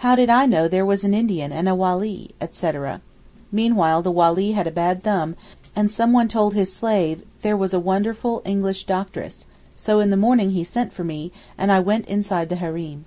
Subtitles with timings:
[0.00, 3.00] 'How did I know there was an Indian and a Walee?' etc.
[3.50, 5.34] Meanwhile the Walee had a bad thumb,
[5.74, 10.10] and some one told his slave that there was a wonderful English doctress, so in
[10.10, 13.06] the morning he sent for me, and I went inside the hareem.